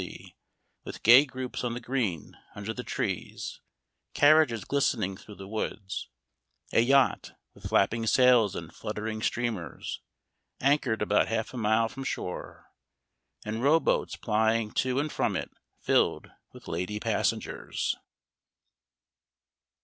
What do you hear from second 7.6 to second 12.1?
flapping sails and fluttering stream ers, anchored about half a mile from